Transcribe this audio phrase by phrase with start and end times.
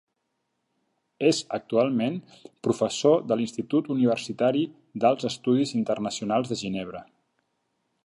[1.31, 2.17] És actualment
[2.69, 4.67] professor de l'Institut Universitari
[5.05, 7.09] d'Alts Estudis Internacionals de Ginebra.